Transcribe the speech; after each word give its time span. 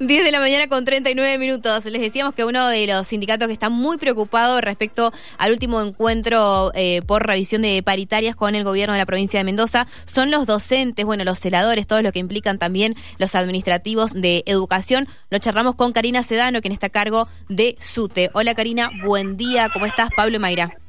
10 0.00 0.24
de 0.24 0.30
la 0.30 0.40
mañana 0.40 0.68
con 0.68 0.84
39 0.84 1.38
minutos. 1.38 1.84
Les 1.84 2.00
decíamos 2.00 2.34
que 2.34 2.44
uno 2.44 2.68
de 2.68 2.86
los 2.86 3.06
sindicatos 3.06 3.48
que 3.48 3.52
está 3.52 3.68
muy 3.68 3.98
preocupado 3.98 4.60
respecto 4.60 5.12
al 5.38 5.52
último 5.52 5.80
encuentro 5.80 6.72
eh, 6.74 7.02
por 7.02 7.26
revisión 7.26 7.62
de 7.62 7.82
paritarias 7.82 8.36
con 8.36 8.54
el 8.54 8.64
gobierno 8.64 8.92
de 8.94 8.98
la 8.98 9.06
provincia 9.06 9.40
de 9.40 9.44
Mendoza 9.44 9.86
son 10.04 10.30
los 10.30 10.46
docentes, 10.46 11.04
bueno, 11.04 11.24
los 11.24 11.38
celadores, 11.38 11.86
todo 11.86 12.02
lo 12.02 12.12
que 12.12 12.18
implican 12.18 12.58
también 12.58 12.94
los 13.18 13.34
administrativos 13.34 14.12
de 14.12 14.42
educación. 14.46 15.06
Lo 15.30 15.38
charlamos 15.38 15.74
con 15.74 15.92
Karina 15.92 16.22
Sedano, 16.22 16.60
quien 16.60 16.72
está 16.72 16.86
a 16.86 16.90
cargo 16.90 17.28
de 17.48 17.76
SUTE. 17.78 18.30
Hola 18.32 18.54
Karina, 18.54 18.90
buen 19.04 19.36
día, 19.36 19.70
¿cómo 19.72 19.86
estás? 19.86 20.10
Pablo 20.16 20.40
Mayra. 20.40 20.79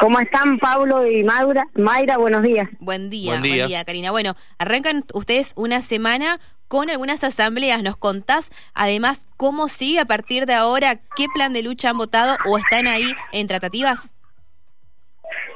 ¿Cómo 0.00 0.18
están 0.18 0.58
Pablo 0.58 1.06
y 1.06 1.22
Mayra? 1.24 1.66
Mayra, 1.74 2.16
buenos 2.16 2.42
días. 2.42 2.66
Buen 2.78 3.10
día, 3.10 3.38
buen 3.38 3.42
día, 3.42 3.84
Karina. 3.84 4.10
Bueno, 4.10 4.34
arrancan 4.58 5.04
ustedes 5.12 5.52
una 5.56 5.82
semana 5.82 6.40
con 6.68 6.88
algunas 6.88 7.22
asambleas. 7.22 7.82
¿Nos 7.82 7.98
contás 7.98 8.50
además 8.72 9.26
cómo 9.36 9.68
sigue 9.68 10.00
a 10.00 10.06
partir 10.06 10.46
de 10.46 10.54
ahora? 10.54 10.96
¿Qué 11.16 11.26
plan 11.34 11.52
de 11.52 11.62
lucha 11.62 11.90
han 11.90 11.98
votado 11.98 12.38
o 12.46 12.56
están 12.56 12.86
ahí 12.86 13.12
en 13.32 13.46
tratativas? 13.46 14.14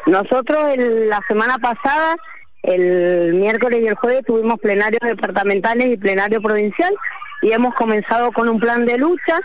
Nosotros 0.07 0.77
la 0.77 1.23
semana 1.27 1.57
pasada, 1.57 2.17
el 2.65 3.33
miércoles 3.33 3.81
y 3.83 3.87
el 3.87 3.95
jueves, 3.95 4.27
tuvimos 4.27 4.61
plenarios 4.61 5.01
departamentales 5.03 5.87
y 5.87 5.97
plenario 5.97 6.43
provincial 6.43 6.95
y 7.41 7.53
hemos 7.53 7.75
comenzado 7.77 8.31
con 8.31 8.51
un 8.51 8.61
plan 8.61 8.85
de 8.85 8.99
lucha. 8.99 9.41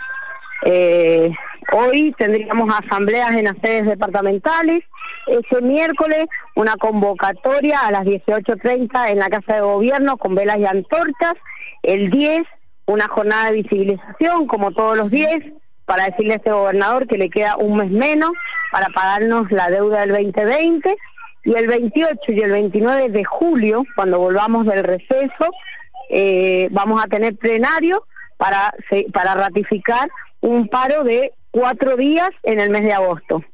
Eh, 0.66 1.32
Hoy 1.72 2.14
tendríamos 2.18 2.72
asambleas 2.74 3.32
en 3.32 3.44
las 3.44 3.56
sedes 3.62 3.86
departamentales. 3.86 4.82
Ese 5.26 5.60
miércoles 5.60 6.26
una 6.56 6.74
convocatoria 6.76 7.80
a 7.80 7.92
las 7.92 8.04
18.30 8.04 9.10
en 9.10 9.18
la 9.18 9.28
Casa 9.28 9.54
de 9.54 9.60
Gobierno 9.60 10.16
con 10.16 10.34
velas 10.34 10.58
y 10.58 10.66
antorchas. 10.66 11.34
El 11.82 12.10
10 12.10 12.46
una 12.86 13.06
jornada 13.08 13.46
de 13.46 13.62
visibilización 13.62 14.46
como 14.46 14.72
todos 14.72 14.96
los 14.96 15.10
10 15.10 15.52
para 15.84 16.06
decirle 16.06 16.34
a 16.34 16.36
este 16.36 16.50
gobernador 16.50 17.06
que 17.06 17.18
le 17.18 17.30
queda 17.30 17.56
un 17.56 17.76
mes 17.76 17.90
menos 17.90 18.32
para 18.72 18.88
pagarnos 18.88 19.50
la 19.52 19.68
deuda 19.68 20.00
del 20.00 20.10
2020 20.10 20.96
y 21.44 21.54
el 21.54 21.66
28 21.66 22.20
y 22.28 22.40
el 22.40 22.50
29 22.50 23.08
de 23.10 23.24
julio, 23.24 23.84
cuando 23.96 24.18
volvamos 24.18 24.66
del 24.66 24.84
receso, 24.84 25.50
eh, 26.10 26.68
vamos 26.70 27.02
a 27.02 27.08
tener 27.08 27.36
plenario 27.36 28.04
para, 28.36 28.74
para 29.12 29.34
ratificar 29.34 30.10
un 30.40 30.68
paro 30.68 31.04
de 31.04 31.32
cuatro 31.50 31.96
días 31.96 32.30
en 32.42 32.60
el 32.60 32.70
mes 32.70 32.82
de 32.82 32.92
agosto. 32.92 33.44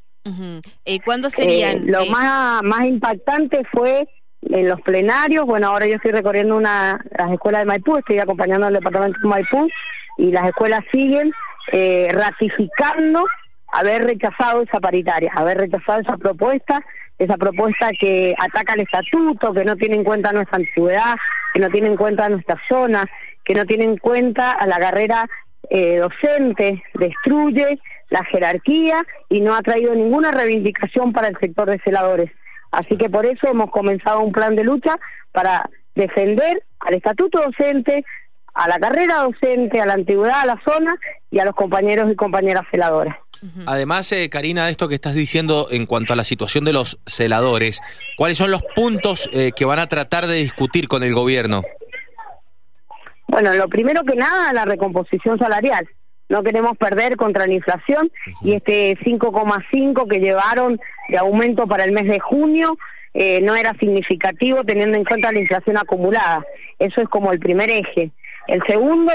¿Y 0.83 0.99
cuándo 0.99 1.29
serían? 1.29 1.77
Eh, 1.77 1.81
lo 1.85 2.01
eh, 2.01 2.09
más, 2.11 2.61
más 2.63 2.85
impactante 2.85 3.63
fue 3.71 4.07
en 4.41 4.67
los 4.67 4.81
plenarios. 4.81 5.45
Bueno, 5.45 5.67
ahora 5.67 5.87
yo 5.87 5.95
estoy 5.95 6.11
recorriendo 6.11 6.55
una 6.55 6.99
las 7.17 7.31
escuelas 7.31 7.61
de 7.61 7.65
Maipú, 7.65 7.97
estoy 7.97 8.19
acompañando 8.19 8.67
al 8.67 8.73
departamento 8.73 9.17
de 9.21 9.27
Maipú 9.27 9.69
y 10.17 10.31
las 10.31 10.47
escuelas 10.47 10.81
siguen 10.91 11.31
eh, 11.71 12.09
ratificando 12.11 13.25
haber 13.71 14.05
rechazado 14.05 14.61
esa 14.61 14.79
paritaria, 14.79 15.31
haber 15.35 15.57
rechazado 15.57 16.01
esa 16.01 16.17
propuesta, 16.17 16.81
esa 17.17 17.37
propuesta 17.37 17.89
que 17.99 18.33
ataca 18.37 18.73
el 18.73 18.81
estatuto, 18.81 19.53
que 19.53 19.65
no 19.65 19.75
tiene 19.75 19.95
en 19.95 20.03
cuenta 20.03 20.31
nuestra 20.31 20.57
antigüedad, 20.57 21.15
que 21.53 21.59
no 21.59 21.69
tiene 21.69 21.87
en 21.87 21.97
cuenta 21.97 22.29
nuestra 22.29 22.57
zona, 22.69 23.05
que 23.43 23.55
no 23.55 23.65
tiene 23.65 23.85
en 23.85 23.97
cuenta 23.97 24.51
a 24.51 24.67
la 24.67 24.79
carrera 24.79 25.29
eh, 25.69 25.97
docente, 25.97 26.81
destruye 26.93 27.79
la 28.09 28.23
jerarquía 28.25 29.05
y 29.29 29.41
no 29.41 29.55
ha 29.55 29.61
traído 29.61 29.93
ninguna 29.93 30.31
reivindicación 30.31 31.11
para 31.13 31.27
el 31.27 31.37
sector 31.39 31.69
de 31.69 31.79
celadores. 31.79 32.31
Así 32.71 32.97
que 32.97 33.09
por 33.09 33.25
eso 33.25 33.47
hemos 33.47 33.71
comenzado 33.71 34.21
un 34.21 34.31
plan 34.31 34.55
de 34.55 34.63
lucha 34.63 34.97
para 35.31 35.69
defender 35.95 36.63
al 36.79 36.93
estatuto 36.93 37.41
docente, 37.41 38.05
a 38.53 38.67
la 38.67 38.79
carrera 38.79 39.23
docente, 39.23 39.81
a 39.81 39.85
la 39.85 39.93
antigüedad, 39.93 40.41
a 40.41 40.45
la 40.45 40.61
zona 40.63 40.95
y 41.31 41.39
a 41.39 41.45
los 41.45 41.55
compañeros 41.55 42.11
y 42.11 42.15
compañeras 42.15 42.65
celadoras. 42.71 43.15
Además, 43.67 44.11
eh, 44.11 44.29
Karina, 44.29 44.69
esto 44.69 44.87
que 44.87 44.95
estás 44.95 45.13
diciendo 45.13 45.67
en 45.69 45.85
cuanto 45.85 46.13
a 46.13 46.15
la 46.15 46.23
situación 46.23 46.65
de 46.65 46.73
los 46.73 46.99
celadores, 47.05 47.81
¿cuáles 48.15 48.37
son 48.37 48.49
los 48.49 48.63
puntos 48.75 49.29
eh, 49.31 49.51
que 49.55 49.65
van 49.65 49.79
a 49.79 49.87
tratar 49.87 50.25
de 50.25 50.35
discutir 50.35 50.87
con 50.87 51.03
el 51.03 51.13
gobierno? 51.13 51.63
Bueno, 53.39 53.53
lo 53.53 53.69
primero 53.69 54.03
que 54.03 54.15
nada, 54.15 54.51
la 54.51 54.65
recomposición 54.65 55.37
salarial. 55.37 55.87
No 56.27 56.41
queremos 56.41 56.75
perder 56.75 57.17
contra 57.17 57.45
la 57.45 57.53
inflación 57.53 58.11
y 58.41 58.55
este 58.55 58.97
5,5 58.97 60.09
que 60.09 60.17
llevaron 60.17 60.79
de 61.07 61.19
aumento 61.19 61.67
para 61.67 61.83
el 61.83 61.91
mes 61.91 62.05
de 62.07 62.19
junio 62.19 62.79
eh, 63.13 63.39
no 63.41 63.55
era 63.55 63.75
significativo 63.75 64.63
teniendo 64.63 64.97
en 64.97 65.05
cuenta 65.05 65.31
la 65.31 65.37
inflación 65.37 65.77
acumulada. 65.77 66.43
Eso 66.79 66.99
es 66.99 67.07
como 67.09 67.31
el 67.31 67.37
primer 67.37 67.69
eje. 67.69 68.09
El 68.47 68.63
segundo 68.65 69.13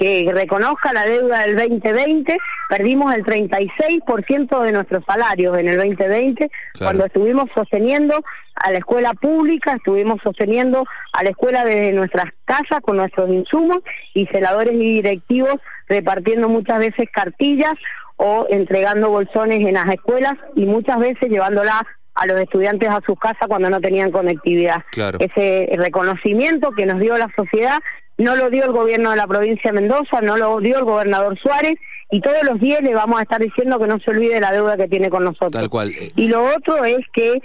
que 0.00 0.26
reconozca 0.32 0.94
la 0.94 1.04
deuda 1.04 1.40
del 1.40 1.56
2020, 1.56 2.34
perdimos 2.70 3.14
el 3.14 3.22
36% 3.22 4.62
de 4.62 4.72
nuestros 4.72 5.04
salarios 5.04 5.58
en 5.58 5.68
el 5.68 5.76
2020, 5.76 6.50
cuando 6.78 7.04
estuvimos 7.04 7.50
sosteniendo 7.54 8.24
a 8.54 8.70
la 8.70 8.78
escuela 8.78 9.12
pública, 9.12 9.74
estuvimos 9.74 10.18
sosteniendo 10.22 10.86
a 11.12 11.22
la 11.22 11.28
escuela 11.28 11.66
desde 11.66 11.92
nuestras 11.92 12.32
casas 12.46 12.80
con 12.80 12.96
nuestros 12.96 13.28
insumos 13.28 13.80
y 14.14 14.24
celadores 14.28 14.72
y 14.72 14.94
directivos 14.94 15.56
repartiendo 15.86 16.48
muchas 16.48 16.78
veces 16.78 17.06
cartillas 17.12 17.74
o 18.16 18.46
entregando 18.48 19.10
bolsones 19.10 19.60
en 19.60 19.74
las 19.74 19.88
escuelas 19.90 20.34
y 20.56 20.64
muchas 20.64 20.98
veces 20.98 21.28
llevándolas 21.28 21.82
a 22.14 22.26
los 22.26 22.40
estudiantes 22.40 22.88
a 22.88 23.00
sus 23.04 23.18
casas 23.18 23.48
cuando 23.48 23.68
no 23.68 23.80
tenían 23.80 24.10
conectividad. 24.10 24.82
Ese 25.18 25.68
reconocimiento 25.76 26.70
que 26.70 26.86
nos 26.86 27.00
dio 27.00 27.18
la 27.18 27.30
sociedad 27.36 27.78
no 28.20 28.36
lo 28.36 28.50
dio 28.50 28.64
el 28.64 28.72
gobierno 28.72 29.10
de 29.10 29.16
la 29.16 29.26
provincia 29.26 29.72
de 29.72 29.80
Mendoza, 29.80 30.20
no 30.20 30.36
lo 30.36 30.60
dio 30.60 30.78
el 30.78 30.84
gobernador 30.84 31.38
Suárez, 31.38 31.74
y 32.10 32.20
todos 32.20 32.42
los 32.42 32.60
días 32.60 32.82
le 32.82 32.94
vamos 32.94 33.18
a 33.18 33.22
estar 33.22 33.40
diciendo 33.40 33.78
que 33.78 33.86
no 33.86 33.98
se 33.98 34.10
olvide 34.10 34.40
la 34.40 34.52
deuda 34.52 34.76
que 34.76 34.88
tiene 34.88 35.08
con 35.08 35.24
nosotros. 35.24 35.52
Tal 35.52 35.70
cual. 35.70 35.94
Y 36.16 36.28
lo 36.28 36.44
otro 36.44 36.84
es 36.84 36.98
que 37.14 37.40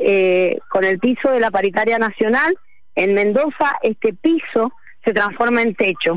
eh, 0.00 0.58
con 0.68 0.84
el 0.84 0.98
piso 0.98 1.30
de 1.30 1.40
la 1.40 1.50
paritaria 1.50 1.98
nacional, 1.98 2.56
en 2.94 3.14
Mendoza 3.14 3.78
este 3.82 4.12
piso 4.12 4.72
se 5.04 5.14
transforma 5.14 5.62
en 5.62 5.74
techo. 5.74 6.16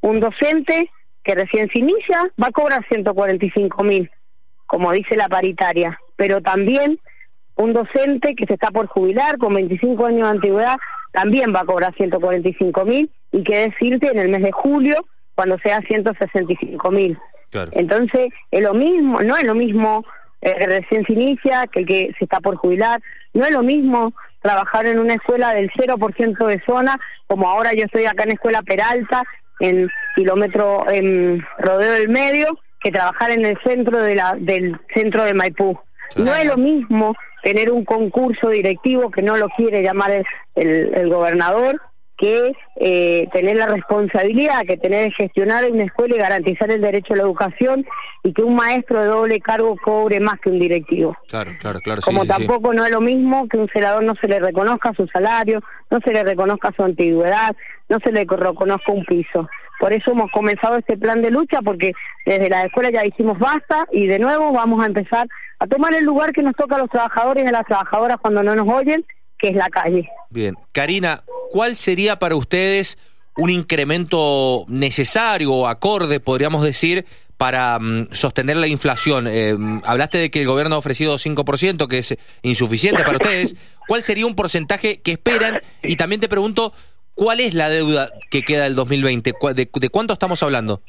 Un 0.00 0.20
docente 0.20 0.88
que 1.22 1.34
recién 1.34 1.68
se 1.72 1.80
inicia 1.80 2.32
va 2.42 2.46
a 2.48 2.52
cobrar 2.52 2.86
145 2.88 3.84
mil, 3.84 4.10
como 4.66 4.92
dice 4.92 5.14
la 5.14 5.28
paritaria, 5.28 6.00
pero 6.16 6.40
también 6.40 6.98
un 7.56 7.74
docente 7.74 8.34
que 8.34 8.46
se 8.46 8.54
está 8.54 8.70
por 8.70 8.86
jubilar 8.86 9.36
con 9.36 9.52
25 9.52 10.06
años 10.06 10.22
de 10.22 10.36
antigüedad 10.36 10.78
también 11.12 11.52
va 11.54 11.60
a 11.60 11.66
cobrar 11.66 11.94
145 11.94 12.84
mil 12.86 13.10
y 13.32 13.42
qué 13.42 13.70
decirte 13.70 14.08
en 14.08 14.18
el 14.18 14.28
mes 14.28 14.42
de 14.42 14.52
julio 14.52 14.96
cuando 15.34 15.58
sea 15.58 15.80
165 15.80 16.90
mil. 16.90 17.18
Entonces, 17.72 18.28
es 18.50 18.62
lo 18.62 18.74
mismo, 18.74 19.20
no 19.20 19.36
es 19.36 19.44
lo 19.44 19.54
mismo 19.54 20.04
el 20.40 20.54
que 20.54 20.66
recién 20.66 21.04
se 21.04 21.12
inicia 21.12 21.66
que 21.66 21.80
el 21.80 21.86
que 21.86 22.14
se 22.18 22.24
está 22.24 22.40
por 22.40 22.56
jubilar, 22.56 23.00
no 23.32 23.44
es 23.44 23.52
lo 23.52 23.62
mismo 23.62 24.12
trabajar 24.40 24.86
en 24.86 24.98
una 24.98 25.14
escuela 25.14 25.54
del 25.54 25.70
0% 25.70 26.46
de 26.46 26.62
zona, 26.66 26.98
como 27.26 27.48
ahora 27.48 27.72
yo 27.74 27.84
estoy 27.84 28.06
acá 28.06 28.24
en 28.24 28.32
Escuela 28.32 28.62
Peralta, 28.62 29.22
en 29.60 29.88
kilómetro, 30.16 30.90
en 30.90 31.44
Rodeo 31.58 31.92
del 31.92 32.08
Medio, 32.08 32.58
que 32.80 32.90
trabajar 32.90 33.30
en 33.30 33.44
el 33.44 33.56
centro 33.62 34.02
de 34.02 34.16
la, 34.16 34.34
del 34.36 34.80
centro 34.92 35.24
de 35.24 35.34
Maipú. 35.34 35.78
No 36.16 36.34
es 36.34 36.44
lo 36.44 36.56
mismo 36.56 37.14
tener 37.44 37.70
un 37.70 37.84
concurso 37.84 38.48
directivo 38.48 39.10
que 39.10 39.22
no 39.22 39.36
lo 39.36 39.48
quiere 39.50 39.82
llamar 39.82 40.24
el 40.56 41.08
gobernador 41.08 41.80
que 42.22 42.52
eh, 42.76 43.28
tener 43.32 43.56
la 43.56 43.66
responsabilidad, 43.66 44.62
que 44.64 44.76
tener 44.76 45.08
que 45.08 45.24
gestionar 45.24 45.68
una 45.68 45.82
escuela 45.82 46.14
y 46.14 46.18
garantizar 46.18 46.70
el 46.70 46.80
derecho 46.80 47.14
a 47.14 47.16
la 47.16 47.24
educación 47.24 47.84
y 48.22 48.32
que 48.32 48.44
un 48.44 48.54
maestro 48.54 49.00
de 49.00 49.08
doble 49.08 49.40
cargo 49.40 49.76
cobre 49.82 50.20
más 50.20 50.38
que 50.38 50.50
un 50.50 50.60
directivo. 50.60 51.16
Claro, 51.26 51.50
claro, 51.58 51.80
claro. 51.80 52.00
Como 52.00 52.24
tampoco 52.24 52.72
no 52.72 52.84
es 52.86 52.92
lo 52.92 53.00
mismo 53.00 53.48
que 53.48 53.56
un 53.56 53.68
celador 53.70 54.04
no 54.04 54.14
se 54.14 54.28
le 54.28 54.38
reconozca 54.38 54.92
su 54.94 55.08
salario, 55.08 55.64
no 55.90 55.98
se 55.98 56.12
le 56.12 56.22
reconozca 56.22 56.70
su 56.76 56.84
antigüedad, 56.84 57.56
no 57.88 57.98
se 57.98 58.12
le 58.12 58.24
reconozca 58.24 58.92
un 58.92 59.04
piso. 59.04 59.48
Por 59.80 59.92
eso 59.92 60.12
hemos 60.12 60.30
comenzado 60.30 60.76
este 60.76 60.96
plan 60.96 61.22
de 61.22 61.32
lucha, 61.32 61.60
porque 61.60 61.90
desde 62.24 62.48
la 62.48 62.62
escuela 62.62 62.90
ya 62.92 63.04
hicimos 63.04 63.36
basta 63.40 63.88
y 63.90 64.06
de 64.06 64.20
nuevo 64.20 64.52
vamos 64.52 64.80
a 64.80 64.86
empezar 64.86 65.26
a 65.58 65.66
tomar 65.66 65.92
el 65.92 66.04
lugar 66.04 66.32
que 66.32 66.42
nos 66.44 66.54
toca 66.54 66.76
a 66.76 66.78
los 66.78 66.90
trabajadores 66.90 67.42
y 67.42 67.48
a 67.48 67.52
las 67.52 67.66
trabajadoras 67.66 68.18
cuando 68.18 68.44
no 68.44 68.54
nos 68.54 68.68
oyen, 68.68 69.04
que 69.42 69.48
es 69.48 69.56
la 69.56 69.68
calle. 69.68 70.08
Bien, 70.30 70.56
Karina, 70.70 71.24
¿cuál 71.50 71.76
sería 71.76 72.18
para 72.18 72.36
ustedes 72.36 72.96
un 73.36 73.50
incremento 73.50 74.64
necesario 74.68 75.52
o 75.52 75.66
acorde, 75.66 76.20
podríamos 76.20 76.64
decir, 76.64 77.04
para 77.36 77.78
mm, 77.80 78.10
sostener 78.12 78.56
la 78.56 78.68
inflación? 78.68 79.26
Eh, 79.28 79.56
hablaste 79.84 80.18
de 80.18 80.30
que 80.30 80.40
el 80.40 80.46
gobierno 80.46 80.76
ha 80.76 80.78
ofrecido 80.78 81.16
5%, 81.16 81.88
que 81.88 81.98
es 81.98 82.16
insuficiente 82.42 83.02
para 83.02 83.16
ustedes. 83.16 83.56
¿Cuál 83.88 84.04
sería 84.04 84.26
un 84.26 84.36
porcentaje 84.36 85.00
que 85.00 85.12
esperan? 85.12 85.60
Y 85.82 85.96
también 85.96 86.20
te 86.20 86.28
pregunto, 86.28 86.72
¿cuál 87.14 87.40
es 87.40 87.52
la 87.52 87.68
deuda 87.68 88.12
que 88.30 88.42
queda 88.42 88.62
del 88.62 88.76
2020? 88.76 89.34
¿De, 89.54 89.68
de 89.72 89.88
cuánto 89.88 90.12
estamos 90.12 90.40
hablando? 90.44 90.82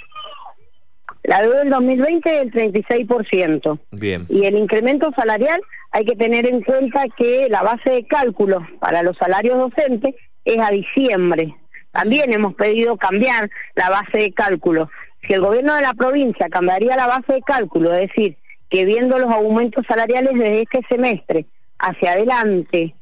La 1.24 1.42
deuda 1.42 1.60
del 1.60 1.70
2020 1.70 2.30
es 2.30 2.42
el 2.42 2.52
36%. 2.52 3.80
Bien. 3.92 4.26
Y 4.30 4.46
el 4.46 4.58
incremento 4.58 5.12
salarial 5.16 5.62
hay 5.92 6.06
que 6.06 6.16
tener 6.16 6.46
en 6.46 6.62
cuenta 6.62 7.06
que 7.18 7.48
la 7.50 7.62
base 7.62 7.90
de 7.90 8.06
cálculo 8.06 8.68
para 8.80 9.04
los 9.04 9.18
salarios 9.18 9.58
docentes 9.58 10.16
es 10.44 10.58
a 10.60 10.70
diciembre. 10.70 11.56
También 11.92 12.34
hemos 12.34 12.56
pedido 12.56 12.98
cambiar 12.98 13.50
la 13.76 13.90
base 13.90 14.18
de 14.18 14.34
cálculo. 14.34 14.90
Si 15.26 15.34
el 15.34 15.42
gobierno 15.42 15.76
de 15.76 15.84
la 15.84 15.94
provincia 15.94 16.50
cambiaría 16.50 16.98
la 16.98 17.08
base 17.08 17.34
de 17.34 17.42
cálculo, 17.42 17.94
es 17.94 18.10
decir, 18.10 18.38
que 18.70 18.84
viendo 18.84 19.18
los 19.18 19.32
aumentos 19.32 19.86
salariales 19.88 20.34
desde 20.34 20.62
este 20.64 20.82
semestre 20.90 21.46
hacia 21.78 22.14
adelante 22.14 22.96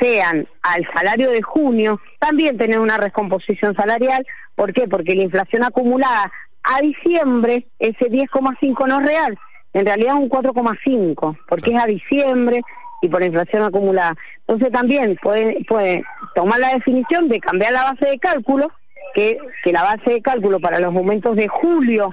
sean 0.00 0.48
al 0.62 0.86
salario 0.94 1.30
de 1.30 1.42
junio, 1.42 2.00
también 2.18 2.56
tener 2.56 2.78
una 2.78 2.96
recomposición 2.96 3.74
salarial. 3.74 4.24
¿Por 4.54 4.72
qué? 4.72 4.88
Porque 4.88 5.14
la 5.14 5.24
inflación 5.24 5.64
acumulada 5.64 6.32
a 6.66 6.80
diciembre, 6.80 7.66
ese 7.78 8.06
10,5 8.10 8.88
no 8.88 9.00
es 9.00 9.06
real, 9.06 9.38
en 9.72 9.86
realidad 9.86 10.14
es 10.14 10.20
un 10.20 10.28
4,5, 10.28 11.38
porque 11.48 11.72
es 11.72 11.82
a 11.82 11.86
diciembre 11.86 12.62
y 13.02 13.08
por 13.08 13.22
inflación 13.22 13.62
acumulada. 13.62 14.14
Entonces 14.40 14.72
también 14.72 15.16
puede, 15.22 15.64
puede 15.68 16.04
tomar 16.34 16.58
la 16.58 16.74
definición 16.74 17.28
de 17.28 17.40
cambiar 17.40 17.72
la 17.72 17.84
base 17.84 18.06
de 18.06 18.18
cálculo, 18.18 18.70
que, 19.14 19.38
que 19.62 19.72
la 19.72 19.82
base 19.82 20.10
de 20.10 20.22
cálculo 20.22 20.60
para 20.60 20.80
los 20.80 20.94
aumentos 20.94 21.36
de 21.36 21.48
julio 21.48 22.10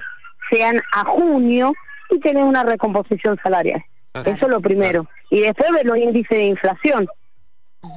sean 0.50 0.80
a 0.92 1.04
junio 1.04 1.72
y 2.10 2.20
tener 2.20 2.44
una 2.44 2.62
recomposición 2.62 3.38
salarial. 3.42 3.82
Eso 4.14 4.30
es 4.30 4.48
lo 4.48 4.60
primero. 4.60 5.08
Y 5.30 5.40
después 5.40 5.70
ver 5.72 5.86
los 5.86 5.98
índices 5.98 6.38
de 6.38 6.44
inflación. 6.44 7.08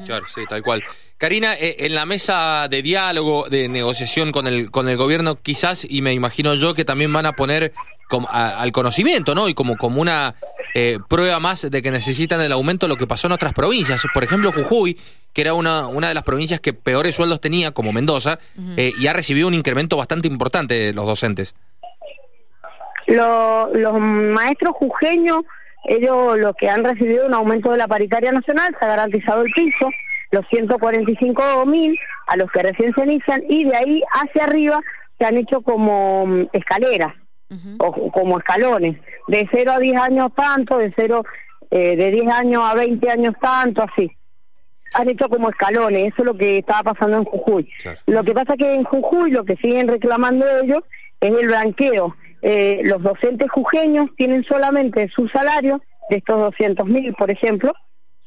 Claro, 0.05 0.25
sí, 0.33 0.41
tal 0.47 0.63
cual. 0.63 0.83
Karina, 1.17 1.55
eh, 1.55 1.77
en 1.79 1.95
la 1.95 2.05
mesa 2.05 2.67
de 2.69 2.81
diálogo, 2.81 3.47
de 3.49 3.67
negociación 3.67 4.31
con 4.31 4.47
el, 4.47 4.69
con 4.69 4.87
el 4.87 4.97
gobierno, 4.97 5.35
quizás, 5.41 5.85
y 5.89 6.01
me 6.01 6.13
imagino 6.13 6.53
yo 6.53 6.73
que 6.73 6.85
también 6.85 7.11
van 7.11 7.25
a 7.25 7.33
poner 7.33 7.73
como, 8.07 8.27
al 8.31 8.71
conocimiento, 8.71 9.35
¿no? 9.35 9.49
Y 9.49 9.53
como, 9.53 9.77
como 9.77 9.99
una 9.99 10.35
eh, 10.73 10.99
prueba 11.07 11.39
más 11.39 11.69
de 11.69 11.81
que 11.81 11.91
necesitan 11.91 12.39
el 12.41 12.51
aumento 12.51 12.87
lo 12.87 12.95
que 12.95 13.07
pasó 13.07 13.27
en 13.27 13.33
otras 13.33 13.53
provincias. 13.53 14.05
Por 14.13 14.23
ejemplo, 14.23 14.51
Jujuy, 14.51 14.97
que 15.33 15.41
era 15.41 15.53
una, 15.53 15.87
una 15.87 16.09
de 16.09 16.13
las 16.13 16.23
provincias 16.23 16.59
que 16.59 16.73
peores 16.73 17.15
sueldos 17.15 17.41
tenía, 17.41 17.71
como 17.71 17.91
Mendoza, 17.91 18.39
eh, 18.75 18.93
y 18.99 19.07
ha 19.07 19.13
recibido 19.13 19.47
un 19.47 19.55
incremento 19.55 19.97
bastante 19.97 20.27
importante 20.27 20.75
de 20.75 20.93
los 20.93 21.05
docentes. 21.05 21.55
los 23.07 23.99
maestros 23.99 24.75
jujeños 24.75 25.43
ellos 25.85 26.37
lo 26.37 26.53
que 26.53 26.69
han 26.69 26.83
recibido 26.83 27.25
un 27.25 27.33
aumento 27.33 27.71
de 27.71 27.77
la 27.77 27.87
paritaria 27.87 28.31
nacional, 28.31 28.75
se 28.77 28.85
ha 28.85 28.89
garantizado 28.89 29.41
el 29.41 29.51
piso, 29.51 29.89
los 30.31 30.45
145 30.49 31.65
mil 31.65 31.97
a 32.27 32.35
los 32.35 32.51
que 32.51 32.63
recién 32.63 32.93
se 32.93 33.03
inician 33.03 33.43
y 33.47 33.63
de 33.65 33.75
ahí 33.75 34.03
hacia 34.11 34.43
arriba 34.43 34.81
se 35.17 35.25
han 35.25 35.37
hecho 35.37 35.61
como 35.61 36.25
mm, 36.25 36.47
escaleras 36.53 37.13
o 37.79 38.11
como 38.11 38.39
escalones, 38.39 38.97
de 39.27 39.47
0 39.49 39.71
a 39.71 39.79
10 39.79 40.01
años 40.01 40.31
tanto, 40.35 40.77
de 40.79 40.91
0 40.97 41.23
eh, 41.71 41.95
de 41.95 42.11
10 42.11 42.27
años 42.27 42.63
a 42.65 42.75
20 42.75 43.09
años 43.09 43.35
tanto, 43.39 43.83
así. 43.83 44.11
Han 44.93 45.09
hecho 45.09 45.29
como 45.29 45.49
escalones, 45.49 46.07
eso 46.07 46.23
es 46.23 46.25
lo 46.25 46.37
que 46.37 46.57
estaba 46.57 46.91
pasando 46.91 47.17
en 47.17 47.23
Jujuy. 47.23 47.69
Lo 48.05 48.23
que 48.25 48.33
pasa 48.33 48.57
que 48.57 48.73
en 48.73 48.83
Jujuy 48.83 49.31
lo 49.31 49.45
que 49.45 49.55
siguen 49.57 49.87
reclamando 49.87 50.45
ellos 50.61 50.83
es 51.21 51.31
el 51.31 51.47
blanqueo 51.47 52.15
eh, 52.41 52.81
los 52.83 53.01
docentes 53.01 53.49
jujeños 53.51 54.09
tienen 54.15 54.43
solamente 54.43 55.09
su 55.09 55.27
salario, 55.29 55.81
de 56.09 56.17
estos 56.17 56.37
200 56.37 56.87
mil, 56.87 57.13
por 57.13 57.29
ejemplo, 57.31 57.73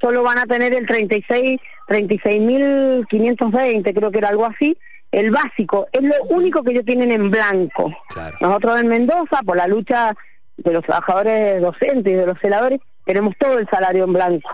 solo 0.00 0.22
van 0.22 0.38
a 0.38 0.46
tener 0.46 0.74
el 0.74 0.86
36, 0.86 1.60
36 1.86 2.40
mil 2.40 3.06
520, 3.08 3.94
creo 3.94 4.10
que 4.10 4.18
era 4.18 4.28
algo 4.28 4.46
así, 4.46 4.76
el 5.12 5.30
básico, 5.30 5.88
es 5.92 6.02
lo 6.02 6.14
único 6.28 6.62
que 6.62 6.70
ellos 6.70 6.84
tienen 6.84 7.10
en 7.10 7.30
blanco. 7.30 7.92
Nosotros 8.40 8.80
en 8.80 8.88
Mendoza, 8.88 9.40
por 9.44 9.56
la 9.56 9.66
lucha 9.66 10.14
de 10.56 10.72
los 10.72 10.84
trabajadores 10.84 11.60
docentes 11.60 12.12
y 12.12 12.16
de 12.16 12.26
los 12.26 12.38
celadores, 12.38 12.80
tenemos 13.04 13.34
todo 13.38 13.58
el 13.58 13.68
salario 13.68 14.04
en 14.04 14.12
blanco. 14.12 14.50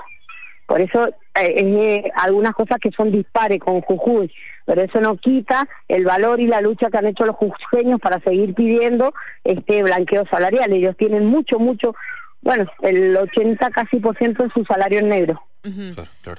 Por 0.66 0.80
eso 0.80 1.08
eh, 1.40 2.04
es 2.06 2.12
algunas 2.16 2.54
cosas 2.54 2.78
que 2.80 2.90
son 2.90 3.12
dispares 3.12 3.60
con 3.60 3.80
Jujuy, 3.80 4.32
pero 4.64 4.82
eso 4.82 5.00
no 5.00 5.16
quita 5.16 5.68
el 5.88 6.04
valor 6.04 6.40
y 6.40 6.46
la 6.46 6.60
lucha 6.60 6.90
que 6.90 6.98
han 6.98 7.06
hecho 7.06 7.24
los 7.24 7.36
jujeños 7.36 8.00
para 8.00 8.20
seguir 8.20 8.54
pidiendo 8.54 9.14
este 9.44 9.82
blanqueo 9.82 10.26
salarial. 10.26 10.72
Ellos 10.72 10.96
tienen 10.96 11.26
mucho, 11.26 11.58
mucho, 11.58 11.94
bueno, 12.42 12.66
el 12.82 13.16
80 13.16 13.70
casi 13.70 13.98
por 13.98 14.16
ciento 14.18 14.42
de 14.42 14.50
su 14.50 14.64
salario 14.64 15.00
en 15.00 15.08
negro. 15.08 15.42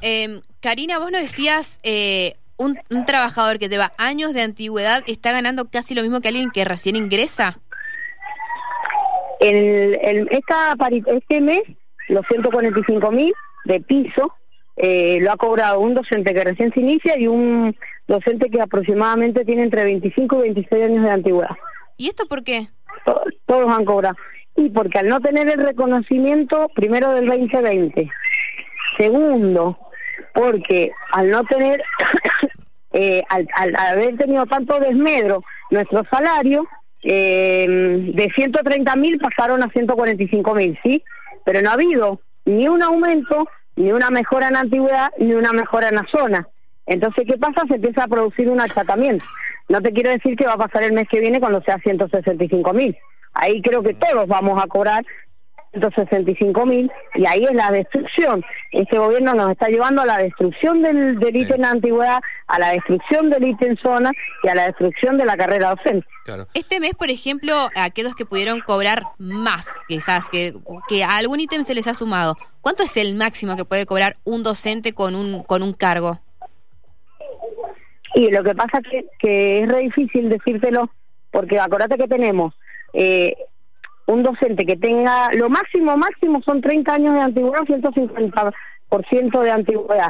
Em, 0.01 0.41
Karina, 0.61 0.99
vos 0.99 1.11
nos 1.11 1.21
decías, 1.21 1.79
eh, 1.83 2.35
un, 2.57 2.77
trabajador 3.05 3.59
que 3.59 3.69
lleva 3.69 3.93
años 3.97 4.33
de 4.33 4.41
antigüedad 4.41 5.03
está 5.07 5.31
ganando 5.31 5.69
casi 5.69 5.95
lo 5.95 6.01
mismo 6.01 6.21
que 6.21 6.29
alguien 6.29 6.51
que 6.51 6.65
recién 6.65 6.95
ingresa. 6.95 7.59
El, 9.39 9.99
el, 10.01 10.27
esta, 10.31 10.75
este 11.07 11.41
mes, 11.41 11.61
los 12.07 12.25
145 12.27 13.11
mil 13.11 13.33
de 13.65 13.79
piso, 13.81 14.33
eh, 14.77 15.17
lo 15.21 15.31
ha 15.31 15.37
cobrado 15.37 15.79
un 15.79 15.95
docente 15.95 16.33
que 16.33 16.43
recién 16.43 16.71
se 16.71 16.79
inicia 16.79 17.17
y 17.17 17.27
un 17.27 17.75
docente 18.07 18.49
que 18.49 18.61
aproximadamente 18.61 19.43
tiene 19.43 19.63
entre 19.63 19.83
25 19.83 20.37
y 20.37 20.41
26 20.53 20.83
años 20.83 21.03
de 21.03 21.09
antigüedad. 21.09 21.55
¿Y 21.97 22.07
esto 22.07 22.25
por 22.27 22.43
qué? 22.43 22.67
todos 23.45 23.69
han 23.69 23.85
cobrado. 23.85 24.15
Y 24.55 24.69
porque 24.69 24.99
al 24.99 25.07
no 25.07 25.19
tener 25.21 25.47
el 25.49 25.63
reconocimiento, 25.63 26.69
primero 26.75 27.11
del 27.11 27.27
2020, 27.27 28.09
segundo, 28.97 29.77
porque 30.33 30.91
al 31.11 31.29
no 31.29 31.43
tener, 31.43 31.81
eh, 32.93 33.23
al, 33.29 33.47
al, 33.55 33.75
haber 33.75 34.17
tenido 34.17 34.45
tanto 34.45 34.79
desmedro 34.79 35.43
nuestro 35.69 36.03
salario, 36.09 36.67
eh, 37.03 37.65
de 37.67 38.31
130 38.35 38.95
mil 38.95 39.19
pasaron 39.19 39.63
a 39.63 39.69
145 39.69 40.55
mil, 40.55 40.77
¿sí? 40.83 41.03
Pero 41.45 41.61
no 41.61 41.69
ha 41.69 41.73
habido 41.73 42.19
ni 42.45 42.67
un 42.67 42.81
aumento, 42.81 43.47
ni 43.77 43.91
una 43.91 44.09
mejora 44.09 44.49
en 44.49 44.57
antigüedad, 44.57 45.11
ni 45.19 45.33
una 45.33 45.53
mejora 45.53 45.89
en 45.89 45.95
la 45.95 46.05
zona. 46.11 46.47
Entonces, 46.85 47.25
¿qué 47.27 47.37
pasa? 47.37 47.61
Se 47.67 47.75
empieza 47.75 48.03
a 48.03 48.07
producir 48.07 48.49
un 48.49 48.59
achatamiento. 48.59 49.23
No 49.69 49.81
te 49.81 49.93
quiero 49.93 50.09
decir 50.09 50.35
que 50.35 50.45
va 50.45 50.53
a 50.53 50.57
pasar 50.57 50.83
el 50.83 50.93
mes 50.93 51.07
que 51.09 51.19
viene 51.19 51.39
cuando 51.39 51.61
sea 51.61 51.77
165 51.77 52.73
mil. 52.73 52.97
Ahí 53.33 53.61
creo 53.61 53.83
que 53.83 53.93
todos 53.93 54.27
vamos 54.27 54.61
a 54.61 54.67
cobrar 54.67 55.05
165 55.71 56.65
mil 56.65 56.91
y 57.15 57.25
ahí 57.25 57.43
es 57.43 57.53
la 57.53 57.71
destrucción. 57.71 58.43
Este 58.71 58.97
gobierno 58.97 59.33
nos 59.33 59.51
está 59.51 59.67
llevando 59.67 60.01
a 60.01 60.05
la 60.05 60.17
destrucción 60.17 60.81
del, 60.81 61.19
del 61.19 61.35
ítem 61.35 61.57
en 61.57 61.65
antigüedad, 61.65 62.19
a 62.47 62.59
la 62.59 62.71
destrucción 62.71 63.29
del 63.29 63.43
ítem 63.45 63.71
en 63.71 63.77
zona 63.77 64.11
y 64.43 64.49
a 64.49 64.55
la 64.55 64.65
destrucción 64.67 65.17
de 65.17 65.25
la 65.25 65.37
carrera 65.37 65.69
docente. 65.69 66.07
Este 66.53 66.79
mes, 66.79 66.93
por 66.93 67.09
ejemplo, 67.09 67.53
aquellos 67.75 68.15
que 68.15 68.25
pudieron 68.25 68.59
cobrar 68.59 69.03
más, 69.17 69.65
quizás, 69.87 70.29
que, 70.29 70.53
que 70.87 71.03
a 71.03 71.17
algún 71.17 71.39
ítem 71.39 71.63
se 71.63 71.73
les 71.73 71.87
ha 71.87 71.93
sumado, 71.93 72.35
¿cuánto 72.61 72.83
es 72.83 72.97
el 72.97 73.15
máximo 73.15 73.55
que 73.55 73.65
puede 73.65 73.85
cobrar 73.85 74.17
un 74.25 74.43
docente 74.43 74.93
con 74.93 75.15
un, 75.15 75.43
con 75.43 75.63
un 75.63 75.73
cargo? 75.73 76.19
Y 78.13 78.29
lo 78.29 78.43
que 78.43 78.55
pasa 78.55 78.81
que, 78.81 79.05
que 79.19 79.59
es 79.59 79.67
re 79.69 79.79
difícil 79.81 80.29
decírtelo, 80.29 80.89
porque 81.31 81.59
acordate 81.59 81.97
que 81.97 82.07
tenemos 82.07 82.53
eh, 82.93 83.35
un 84.07 84.23
docente 84.23 84.65
que 84.65 84.77
tenga, 84.77 85.29
lo 85.33 85.49
máximo, 85.49 85.95
máximo 85.97 86.41
son 86.41 86.61
30 86.61 86.93
años 86.93 87.13
de 87.13 87.21
antigüedad, 87.21 87.63
150% 87.65 89.41
de 89.41 89.51
antigüedad. 89.51 90.09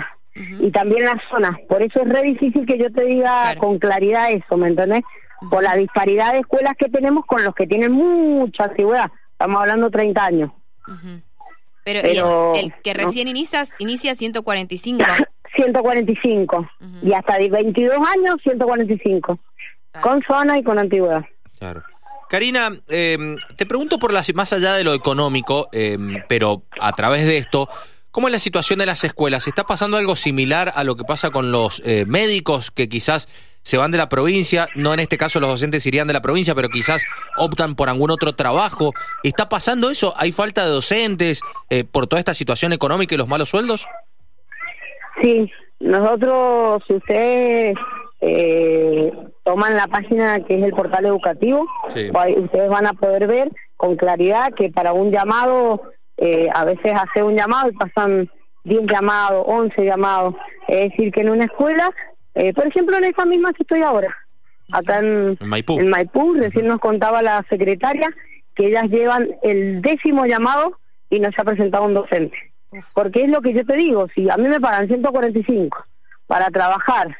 Y 0.59 0.69
también 0.69 1.05
las 1.05 1.19
zonas. 1.31 1.57
Por 1.67 1.81
eso 1.81 1.99
es 2.01 2.09
re 2.09 2.21
difícil 2.21 2.67
que 2.67 2.77
yo 2.77 2.91
te 2.91 3.05
diga 3.05 3.55
con 3.57 3.79
claridad 3.79 4.31
eso, 4.31 4.55
¿me 4.55 4.67
entendés? 4.67 5.01
Por 5.49 5.63
la 5.63 5.75
disparidad 5.75 6.33
de 6.33 6.39
escuelas 6.39 6.73
que 6.77 6.89
tenemos 6.89 7.25
con 7.25 7.43
los 7.43 7.55
que 7.55 7.65
tienen 7.65 7.91
mucha 7.91 8.65
antigüedad. 8.65 9.11
Estamos 9.31 9.61
hablando 9.61 9.89
30 9.89 10.23
años. 10.23 10.51
Pero, 11.83 12.53
el, 12.53 12.71
que 12.83 12.93
recién 12.93 13.27
inicias, 13.27 13.75
inicia 13.79 14.13
145. 14.13 15.03
145. 15.55 16.69
Y 17.01 17.13
hasta 17.13 17.37
22 17.37 17.97
años, 17.97 18.35
145. 18.43 19.39
Con 20.01 20.21
zona 20.21 20.59
y 20.59 20.63
con 20.63 20.77
antigüedad. 20.77 21.25
Claro. 21.57 21.83
Karina, 22.29 22.73
em, 22.89 23.37
te 23.55 23.65
pregunto 23.65 23.99
por 23.99 24.11
las, 24.11 24.33
más 24.33 24.51
allá 24.51 24.73
de 24.73 24.83
lo 24.83 24.93
económico, 24.93 25.69
em, 25.71 26.21
pero 26.27 26.63
a 26.79 26.91
través 26.91 27.25
de 27.25 27.37
esto, 27.37 27.69
¿cómo 28.11 28.27
es 28.27 28.33
la 28.33 28.39
situación 28.39 28.79
de 28.79 28.85
las 28.85 29.03
escuelas? 29.03 29.47
¿Está 29.47 29.63
pasando 29.63 29.97
algo 29.97 30.15
similar 30.15 30.73
a 30.75 30.83
lo 30.83 30.95
que 30.95 31.05
pasa 31.05 31.29
con 31.29 31.51
los 31.51 31.81
eh, 31.85 32.05
médicos 32.05 32.69
que 32.71 32.89
quizás 32.89 33.29
se 33.63 33.77
van 33.77 33.91
de 33.91 33.97
la 33.97 34.09
provincia? 34.09 34.67
No 34.75 34.93
en 34.93 34.99
este 34.99 35.17
caso 35.17 35.39
los 35.39 35.49
docentes 35.49 35.85
irían 35.85 36.07
de 36.07 36.13
la 36.13 36.21
provincia, 36.21 36.53
pero 36.53 36.67
quizás 36.67 37.03
optan 37.37 37.75
por 37.75 37.89
algún 37.89 38.11
otro 38.11 38.33
trabajo. 38.33 38.93
¿Está 39.23 39.47
pasando 39.47 39.89
eso? 39.89 40.13
¿Hay 40.17 40.33
falta 40.33 40.65
de 40.65 40.71
docentes 40.71 41.41
eh, 41.69 41.85
por 41.85 42.07
toda 42.07 42.19
esta 42.19 42.33
situación 42.33 42.73
económica 42.73 43.15
y 43.15 43.17
los 43.17 43.29
malos 43.29 43.49
sueldos? 43.49 43.87
Sí, 45.21 45.49
nosotros, 45.79 46.83
si 46.87 46.93
ustedes 46.93 47.77
eh, 48.21 49.11
toman 49.47 49.77
la 49.77 49.87
página 49.87 50.41
que 50.41 50.57
es 50.57 50.63
el 50.63 50.71
portal 50.71 51.05
educativo, 51.05 51.65
ustedes 51.85 52.69
van 52.69 52.85
a 52.85 52.91
poder 52.91 53.27
ver 53.27 53.49
con 53.77 53.95
claridad 53.95 54.53
que 54.53 54.69
para 54.69 54.91
un 54.91 55.09
llamado, 55.09 55.83
eh, 56.17 56.49
a 56.53 56.65
veces 56.65 56.91
hace 56.93 57.23
un 57.23 57.37
llamado 57.37 57.69
y 57.69 57.77
pasan 57.77 58.29
10 58.65 58.81
llamados, 58.91 59.45
11 59.47 59.85
llamados. 59.85 60.35
Es 60.67 60.89
decir, 60.89 61.13
que 61.13 61.21
en 61.21 61.29
una 61.29 61.45
escuela, 61.45 61.89
eh, 62.35 62.53
por 62.53 62.67
ejemplo, 62.67 62.97
en 62.97 63.05
esa 63.05 63.23
misma 63.23 63.53
que 63.53 63.63
estoy 63.63 63.83
ahora, 63.83 64.13
acá 64.69 64.99
en, 64.99 65.37
Maipú, 65.39 65.79
en 65.79 65.87
Maipú 65.87 66.33
recién 66.33 66.67
nos 66.67 66.81
contaba 66.81 67.21
la 67.21 67.45
secretaria 67.49 68.09
que 68.53 68.67
ellas 68.67 68.89
llevan 68.89 69.29
el 69.43 69.81
décimo 69.81 70.25
llamado 70.25 70.77
y 71.09 71.21
no 71.21 71.31
se 71.31 71.41
ha 71.41 71.45
presentado 71.45 71.85
un 71.85 71.93
docente. 71.93 72.35
Porque 72.93 73.23
es 73.23 73.29
lo 73.29 73.39
que 73.39 73.53
yo 73.53 73.65
te 73.65 73.77
digo, 73.77 74.07
si 74.13 74.29
a 74.29 74.35
mí 74.35 74.49
me 74.49 74.59
pagan 74.59 74.89
145 74.89 75.85
para 76.27 76.49
trabajar 76.49 77.15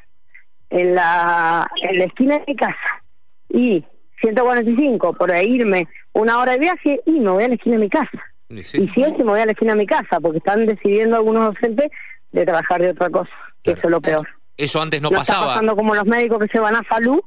en 0.69 0.95
la, 0.95 1.69
en 1.81 1.99
la 1.99 2.05
esquina 2.05 2.39
de 2.39 2.43
mi 2.47 2.55
casa 2.55 3.03
y 3.49 3.83
145 4.21 5.13
por 5.13 5.29
irme 5.35 5.87
una 6.13 6.39
hora 6.39 6.53
de 6.53 6.59
viaje 6.59 7.01
y 7.05 7.11
me 7.11 7.29
voy 7.29 7.43
a 7.43 7.47
la 7.47 7.55
esquina 7.55 7.75
de 7.75 7.83
mi 7.83 7.89
casa. 7.89 8.23
Y, 8.49 8.63
si 8.63 8.77
es, 8.77 9.17
me 9.17 9.25
voy 9.25 9.39
a 9.39 9.45
la 9.45 9.51
esquina 9.51 9.73
de 9.73 9.79
mi 9.79 9.85
casa, 9.85 10.19
porque 10.21 10.37
están 10.37 10.65
decidiendo 10.65 11.17
algunos 11.17 11.53
docentes 11.53 11.91
de 12.31 12.45
trabajar 12.45 12.81
de 12.81 12.91
otra 12.91 13.09
cosa, 13.09 13.31
que 13.61 13.71
eso 13.71 13.81
es 13.83 13.91
lo 13.91 14.01
peor. 14.01 14.27
Eso 14.55 14.81
antes 14.81 15.01
no, 15.01 15.09
pasaba. 15.09 15.39
Está 15.39 15.53
pasando 15.53 15.75
como 15.75 15.93
los 15.93 16.05
médicos 16.05 16.39
que 16.39 16.47
se 16.47 16.59
van 16.59 16.75
a 16.75 16.83
salud, 16.89 17.19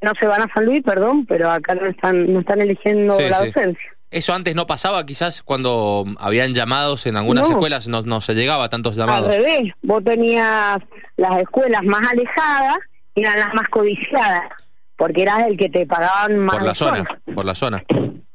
no 0.00 0.12
se 0.18 0.26
van 0.26 0.42
a 0.42 0.52
San 0.54 0.64
Luis, 0.64 0.82
perdón, 0.82 1.26
pero 1.26 1.50
acá 1.50 1.74
no 1.74 1.86
están, 1.86 2.32
no 2.32 2.40
están 2.40 2.60
eligiendo 2.60 3.18
la 3.18 3.40
docencia. 3.40 3.92
Eso 4.10 4.34
antes 4.34 4.54
no 4.54 4.66
pasaba, 4.66 5.06
quizás 5.06 5.42
cuando 5.42 6.04
habían 6.18 6.52
llamados 6.52 7.06
en 7.06 7.16
algunas 7.16 7.48
escuelas 7.48 7.88
no, 7.88 8.02
no 8.02 8.20
se 8.20 8.34
llegaba 8.34 8.64
a 8.64 8.68
tantos 8.68 8.94
llamados. 8.94 9.30
Al 9.30 9.42
revés, 9.42 9.72
vos 9.80 10.04
tenías 10.04 10.82
las 11.16 11.40
escuelas 11.40 11.82
más 11.84 12.02
alejadas 12.10 12.78
eran 13.14 13.38
las 13.38 13.54
más 13.54 13.68
codiciadas, 13.68 14.50
porque 14.96 15.22
eras 15.22 15.46
el 15.46 15.56
que 15.56 15.68
te 15.68 15.86
pagaban 15.86 16.38
más. 16.38 16.56
Por 16.56 16.66
la 16.66 16.74
zona, 16.74 17.04
por 17.34 17.44
la 17.44 17.54
zona. 17.54 17.84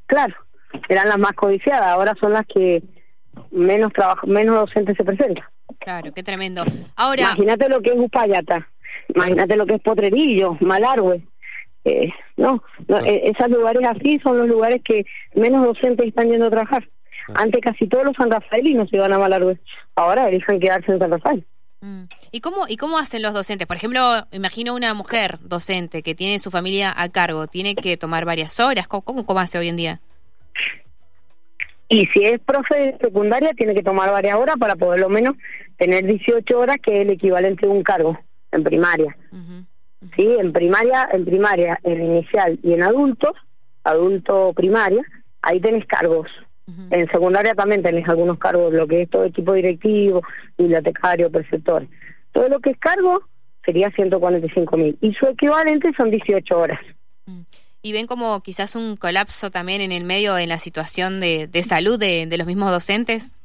Claro, 0.06 0.36
eran 0.90 1.10
las 1.10 1.18
más 1.18 1.34
codiciadas, 1.34 1.88
ahora 1.88 2.16
son 2.20 2.34
las 2.34 2.46
que 2.46 2.84
menos 3.52 3.94
trabajo, 3.94 4.28
menos 4.28 4.56
docentes 4.56 4.96
se 4.96 5.04
presentan. 5.04 5.44
Claro, 5.80 6.12
qué 6.14 6.24
tremendo. 6.24 6.64
Ahora, 6.96 7.22
imagínate 7.22 7.70
lo 7.70 7.82
que 7.82 7.92
es 7.92 7.98
Upayata, 7.98 8.68
imagínate 9.14 9.56
lo 9.56 9.66
que 9.66 9.76
es 9.76 9.82
Potrerillo, 9.82 10.58
Malargüe. 10.60 11.22
Eh, 11.86 12.12
no, 12.36 12.64
eh, 13.06 13.32
esos 13.34 13.50
lugares 13.50 13.88
así 13.88 14.20
son 14.20 14.38
los 14.40 14.48
lugares 14.48 14.82
que 14.84 15.06
menos 15.36 15.66
docentes 15.66 16.08
están 16.08 16.30
yendo 16.30 16.48
a 16.48 16.52
trabajar. 16.52 16.88
Antes 17.34 17.62
casi 17.62 17.88
todos 17.88 18.06
los 18.06 18.16
San 18.16 18.32
Rafaelinos 18.32 18.90
se 18.90 18.98
iban 18.98 19.14
a 19.14 19.20
Malargüe, 19.20 19.60
ahora 19.96 20.30
eligen 20.30 20.60
quedarse 20.60 20.92
en 20.92 21.00
San 21.00 21.12
Rafael. 21.12 21.46
Mm. 21.82 22.04
¿Y 22.32 22.42
cómo, 22.42 22.66
¿Y 22.68 22.78
cómo 22.78 22.98
hacen 22.98 23.22
los 23.22 23.34
docentes? 23.34 23.68
Por 23.68 23.78
ejemplo, 23.78 24.02
imagino 24.32 24.74
una 24.74 24.94
mujer 24.94 25.38
docente 25.42 26.02
que 26.02 26.16
tiene 26.16 26.40
su 26.40 26.52
familia 26.52 26.94
a 26.96 27.10
cargo, 27.10 27.48
¿tiene 27.48 27.76
que 27.76 27.98
tomar 27.98 28.26
varias 28.26 28.60
horas? 28.60 28.88
¿Cómo, 28.88 29.26
cómo 29.26 29.40
hace 29.40 29.58
hoy 29.58 29.68
en 29.68 29.78
día? 29.78 30.00
Y 31.90 32.06
si 32.08 32.24
es 32.24 32.40
profe 32.42 32.76
de 32.76 32.98
secundaria, 32.98 33.54
tiene 33.54 33.74
que 33.74 33.84
tomar 33.84 34.12
varias 34.12 34.36
horas 34.36 34.58
para 34.60 34.76
poder 34.76 35.00
lo 35.00 35.10
menos 35.10 35.36
tener 35.78 36.06
18 36.06 36.60
horas, 36.60 36.78
que 36.84 36.98
es 36.98 37.02
el 37.04 37.12
equivalente 37.12 37.66
de 37.66 37.72
un 37.72 37.84
cargo 37.84 38.20
en 38.52 38.64
primaria. 38.64 39.16
Sí, 40.16 40.28
en 40.40 40.52
primaria, 40.52 41.08
en 41.12 41.26
primaria, 41.26 41.80
en 41.84 42.04
inicial 42.04 42.60
y 42.62 42.74
en 42.74 42.84
adultos, 42.84 43.32
adulto 43.84 44.54
primaria, 44.54 45.02
ahí 45.42 45.60
tenés 45.62 45.86
cargos. 45.86 46.28
En 46.90 47.10
secundaria 47.10 47.56
también 47.56 47.82
tenés 47.82 48.08
algunos 48.10 48.38
cargos, 48.40 48.74
lo 48.74 48.88
que 48.88 49.04
es 49.04 49.10
todo 49.10 49.24
equipo 49.24 49.54
directivo, 49.54 50.22
bibliotecario, 50.58 51.32
preceptor. 51.32 51.88
Todo 52.34 52.50
lo 52.50 52.60
que 52.60 52.72
es 52.72 52.78
cargo 52.78 53.22
sería 53.64 53.90
145 53.92 54.78
mil 54.78 54.98
y 55.02 55.14
su 55.14 55.28
equivalente 55.28 55.92
son 55.96 56.12
18 56.12 56.58
horas. 56.58 56.80
Mm. 57.26 57.42
¿Y 57.84 57.94
ven 57.94 58.06
como 58.06 58.42
quizás 58.42 58.76
un 58.76 58.98
colapso 58.98 59.50
también 59.50 59.80
en 59.80 59.94
el 59.94 60.04
medio 60.04 60.38
en 60.38 60.50
la 60.50 60.58
situación 60.58 61.22
de, 61.22 61.48
de 61.48 61.64
salud 61.64 61.98
de, 61.98 62.26
de 62.26 62.38
los 62.38 62.48
mismos 62.48 62.70
docentes? 62.72 63.36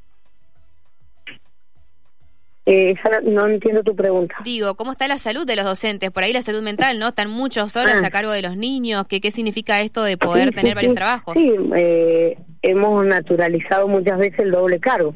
Eh, 2.65 2.95
no 3.25 3.49
entiendo 3.49 3.83
tu 3.83 3.95
pregunta. 3.95 4.37
Digo, 4.45 4.77
¿cómo 4.77 4.93
está 4.93 5.09
la 5.09 5.19
salud 5.19 5.45
de 5.47 5.57
los 5.57 5.65
docentes? 5.65 6.11
Por 6.11 6.23
ahí 6.23 6.33
la 6.33 6.43
salud 6.43 6.63
mental, 6.63 6.99
¿no? 6.99 7.09
Están 7.09 7.29
muchas 7.31 7.77
horas 7.77 8.01
ah. 8.03 8.07
a 8.07 8.11
cargo 8.11 8.31
de 8.31 8.43
los 8.43 8.57
niños. 8.57 9.07
¿Qué, 9.09 9.21
qué 9.21 9.31
significa 9.31 9.81
esto 9.81 10.03
de 10.03 10.17
poder 10.17 10.53
tener 10.53 10.75
varios 10.75 10.95
trabajos? 10.95 11.35
Sí, 11.37 11.53
eh, 11.77 12.39
hemos 12.63 13.05
naturalizado 13.05 13.89
muchas 13.89 14.19
veces 14.19 14.41
el 14.41 14.53
doble 14.53 14.81
cargo. 14.81 15.15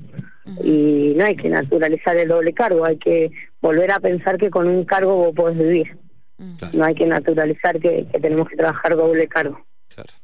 Y 0.62 1.14
no 1.16 1.24
hay 1.24 1.34
que 1.34 1.48
naturalizar 1.48 2.16
el 2.16 2.28
doble 2.28 2.52
cargo, 2.52 2.84
hay 2.84 2.98
que 2.98 3.32
volver 3.60 3.90
a 3.90 3.98
pensar 3.98 4.38
que 4.38 4.50
con 4.50 4.68
un 4.68 4.84
cargo 4.84 5.16
vos 5.16 5.34
podés 5.34 5.58
vivir. 5.58 5.96
No 6.74 6.84
hay 6.84 6.94
que 6.94 7.06
naturalizar 7.06 7.80
que, 7.80 8.06
tenemos 8.20 8.48
que 8.48 8.56
trabajar 8.56 8.96
doble 8.96 9.26
cargo. 9.26 9.60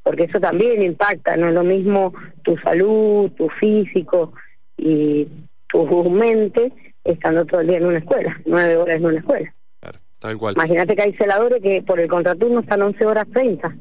Porque 0.02 0.24
eso 0.24 0.38
también 0.38 0.82
impacta, 0.82 1.36
no 1.36 1.48
es 1.48 1.54
lo 1.54 1.64
mismo 1.64 2.12
tu 2.42 2.56
salud, 2.58 3.30
tu 3.32 3.48
físico 3.48 4.34
y 4.76 5.26
tu 5.68 6.10
mente 6.10 6.72
estando 7.04 7.46
todo 7.46 7.62
el 7.62 7.68
día 7.68 7.78
en 7.78 7.86
una 7.86 7.98
escuela, 7.98 8.40
nueve 8.44 8.76
horas 8.76 8.96
en 8.96 9.06
una 9.06 9.18
escuela. 9.18 9.54
Claro, 9.80 9.98
tal 10.18 10.38
cual. 10.38 10.54
Imagínate 10.54 10.94
que 10.94 11.02
hay 11.02 11.14
celadores 11.14 11.62
que 11.62 11.82
por 11.82 11.98
el 11.98 12.08
contraturno 12.08 12.60
están 12.60 12.82
11 12.82 13.06
horas 13.06 13.26
30. 13.32 13.76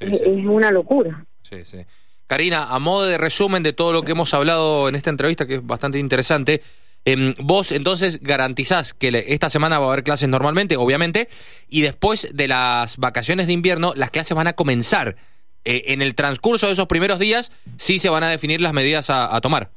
es, 0.00 0.46
una 0.46 0.70
locura. 0.70 1.24
Sí, 1.42 1.64
sí. 1.64 1.78
Karina, 2.26 2.64
a 2.64 2.78
modo 2.78 3.06
de 3.06 3.18
resumen 3.18 3.62
de 3.62 3.72
todo 3.72 3.92
lo 3.92 4.02
que 4.02 4.12
hemos 4.12 4.34
hablado 4.34 4.88
en 4.88 4.94
esta 4.94 5.10
entrevista, 5.10 5.46
que 5.46 5.56
es 5.56 5.66
bastante 5.66 5.98
interesante, 5.98 6.62
em, 7.04 7.34
vos 7.38 7.72
entonces 7.72 8.20
garantizás 8.22 8.94
que 8.94 9.24
esta 9.28 9.48
semana 9.48 9.78
va 9.78 9.86
a 9.86 9.92
haber 9.92 10.04
clases 10.04 10.28
normalmente, 10.28 10.76
obviamente, 10.76 11.28
y 11.68 11.82
después 11.82 12.34
de 12.34 12.48
las 12.48 12.96
vacaciones 12.96 13.46
de 13.46 13.52
invierno, 13.52 13.92
las 13.94 14.10
clases 14.10 14.36
van 14.36 14.46
a 14.46 14.54
comenzar. 14.54 15.16
Eh, 15.64 15.92
en 15.92 16.00
el 16.00 16.14
transcurso 16.14 16.68
de 16.68 16.74
esos 16.74 16.86
primeros 16.86 17.18
días, 17.18 17.50
sí 17.76 17.98
se 17.98 18.08
van 18.08 18.22
a 18.22 18.28
definir 18.28 18.60
las 18.60 18.72
medidas 18.72 19.10
a 19.10 19.40
tomar 19.40 19.70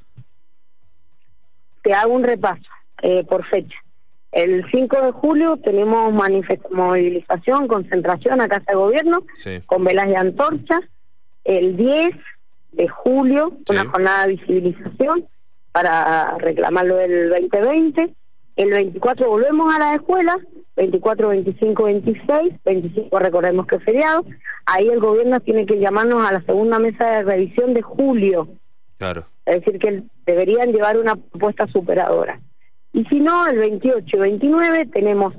te 1.83 1.93
hago 1.93 2.13
un 2.13 2.23
repaso 2.23 2.69
eh, 3.01 3.23
por 3.23 3.45
fecha. 3.47 3.75
El 4.31 4.63
5 4.69 5.01
de 5.01 5.11
julio 5.11 5.57
tenemos 5.57 6.13
movilización, 6.69 7.67
concentración 7.67 8.41
a 8.41 8.47
Casa 8.47 8.65
de 8.67 8.75
Gobierno 8.75 9.23
con 9.65 9.83
velas 9.83 10.07
de 10.07 10.15
antorcha. 10.15 10.79
El 11.43 11.77
10 11.77 12.09
de 12.71 12.87
julio, 12.87 13.57
una 13.69 13.85
jornada 13.85 14.27
de 14.27 14.35
visibilización 14.35 15.27
para 15.71 16.37
reclamar 16.37 16.85
lo 16.85 16.97
del 16.97 17.29
2020. 17.29 18.13
El 18.55 18.69
24 18.71 19.29
volvemos 19.29 19.73
a 19.73 19.79
la 19.79 19.95
escuela, 19.95 20.37
24, 20.75 21.29
25, 21.29 21.83
26, 21.83 22.53
25 22.65 23.19
recordemos 23.19 23.67
que 23.67 23.77
es 23.77 23.83
feriado. 23.83 24.25
Ahí 24.65 24.87
el 24.87 24.99
gobierno 24.99 25.39
tiene 25.39 25.65
que 25.65 25.79
llamarnos 25.79 26.25
a 26.25 26.33
la 26.33 26.41
segunda 26.41 26.79
mesa 26.79 27.05
de 27.05 27.23
revisión 27.23 27.73
de 27.73 27.81
julio. 27.81 28.47
Claro. 28.97 29.25
Es 29.45 29.63
decir, 29.63 29.79
que 29.79 30.03
deberían 30.25 30.71
llevar 30.71 30.97
una 30.97 31.15
propuesta 31.15 31.67
superadora. 31.67 32.39
Y 32.93 33.05
si 33.05 33.19
no, 33.19 33.47
el 33.47 33.59
28 33.59 34.17
y 34.17 34.19
29 34.19 34.85
tenemos 34.87 35.33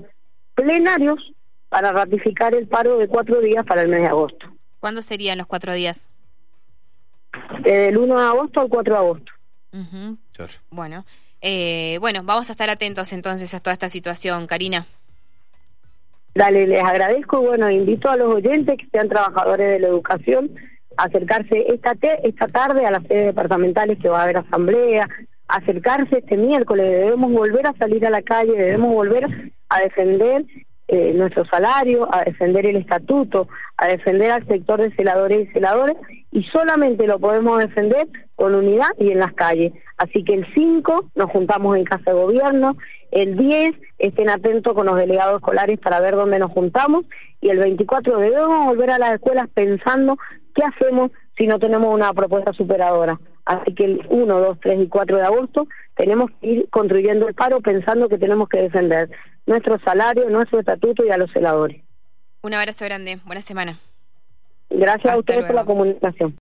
plenarios 0.55 1.33
para 1.69 1.93
ratificar 1.93 2.55
el 2.55 2.67
paro 2.67 2.99
de 2.99 3.09
cuatro 3.09 3.41
días 3.41 3.65
para 3.67 3.83
el 3.83 3.89
mes 3.89 4.01
de 4.01 4.09
agosto. 4.09 4.47
¿Cuándo 4.81 5.03
serían 5.03 5.39
los 5.39 5.47
cuatro 5.47 5.73
días? 5.75 6.11
Del 7.63 7.97
1 7.97 8.19
de 8.19 8.25
agosto 8.25 8.61
al 8.61 8.69
4 8.69 8.95
de 8.95 8.99
agosto. 8.99 9.33
Bueno, 10.71 11.05
eh, 11.41 11.99
bueno, 12.01 12.23
vamos 12.25 12.49
a 12.49 12.53
estar 12.53 12.71
atentos 12.71 13.13
entonces 13.13 13.53
a 13.55 13.61
toda 13.61 13.73
esta 13.73 13.89
situación, 13.89 14.47
Karina. 14.47 14.87
Dale, 16.35 16.67
les 16.67 16.83
agradezco 16.83 17.43
y 17.43 17.47
bueno, 17.47 17.71
invito 17.71 18.09
a 18.09 18.17
los 18.17 18.35
oyentes 18.35 18.79
que 18.79 18.87
sean 18.93 19.09
trabajadores 19.09 19.73
de 19.73 19.81
la 19.81 19.89
educación 19.89 20.51
acercarse 20.97 21.67
esta, 21.73 21.97
esta 22.23 22.49
tarde 22.49 22.87
a 22.87 22.91
las 22.91 23.03
sedes 23.05 23.27
departamentales 23.27 23.99
que 23.99 24.09
va 24.09 24.21
a 24.21 24.25
haber 24.25 24.39
asamblea, 24.39 25.09
acercarse 25.49 26.19
este 26.19 26.37
miércoles, 26.37 26.87
debemos 26.87 27.33
volver 27.33 27.67
a 27.67 27.75
salir 27.75 28.07
a 28.07 28.11
la 28.11 28.23
calle, 28.23 28.53
debemos 28.53 28.93
volver 28.93 29.53
a 29.69 29.81
defender 29.81 30.45
eh, 30.93 31.13
nuestro 31.15 31.45
salario, 31.45 32.13
a 32.13 32.25
defender 32.25 32.67
el 32.67 32.75
estatuto, 32.75 33.47
a 33.77 33.87
defender 33.87 34.33
al 34.33 34.45
sector 34.49 34.81
de 34.81 34.91
celadores 34.97 35.49
y 35.49 35.53
celadores, 35.53 35.97
y 36.33 36.43
solamente 36.43 37.07
lo 37.07 37.21
podemos 37.21 37.61
defender 37.61 38.09
con 38.35 38.57
unidad 38.57 38.89
y 38.99 39.13
en 39.13 39.21
las 39.21 39.33
calles. 39.35 39.73
Así 39.99 40.25
que 40.25 40.35
el 40.35 40.53
5 40.53 41.11
nos 41.15 41.31
juntamos 41.31 41.77
en 41.77 41.85
Casa 41.85 42.11
de 42.11 42.19
Gobierno, 42.19 42.77
el 43.13 43.37
10 43.37 43.77
estén 44.01 44.31
atentos 44.31 44.75
con 44.75 44.87
los 44.87 44.97
delegados 44.97 45.37
escolares 45.37 45.79
para 45.79 46.01
ver 46.01 46.17
dónde 46.17 46.41
nos 46.41 46.51
juntamos, 46.51 47.05
y 47.41 47.51
el 47.51 47.59
24 47.59 48.19
debemos 48.19 48.67
volver 48.67 48.91
a 48.91 48.99
las 48.99 49.15
escuelas 49.15 49.49
pensando 49.55 50.19
qué 50.57 50.63
hacemos 50.65 51.13
si 51.39 51.47
no 51.47 51.61
tenemos 51.61 51.95
una 51.95 52.13
propuesta 52.13 52.53
superadora. 52.53 53.21
Así 53.51 53.75
que 53.75 53.85
el 53.85 54.07
1, 54.09 54.41
2, 54.41 54.59
3 54.63 54.81
y 54.81 54.87
4 54.89 55.17
de 55.17 55.25
agosto 55.25 55.67
tenemos 55.97 56.31
que 56.41 56.47
ir 56.47 56.69
construyendo 56.71 57.27
el 57.27 57.35
paro 57.35 57.61
pensando 57.61 58.09
que 58.09 58.17
tenemos 58.17 58.49
que 58.49 58.63
defender 58.63 59.11
nuestro 59.45 59.77
salario, 59.81 60.31
nuestro 60.31 60.61
estatuto 60.61 61.05
y 61.05 61.11
a 61.11 61.17
los 61.17 61.33
celadores. 61.33 61.83
Un 62.43 62.55
abrazo 62.55 62.85
grande, 62.85 63.19
buena 63.25 63.41
semana. 63.41 63.77
Gracias 64.71 65.13
a 65.13 65.19
ustedes 65.19 65.47
por 65.47 65.57
la 65.57 65.65
comunicación. 65.65 66.39